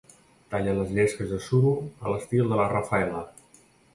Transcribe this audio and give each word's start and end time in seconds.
Talla 0.53 0.71
les 0.77 0.93
llesques 0.99 1.29
de 1.33 1.39
suro 1.49 1.75
a 2.07 2.13
l'estil 2.15 2.51
de 2.53 2.59
la 2.63 2.67
Raffaela. 2.75 3.21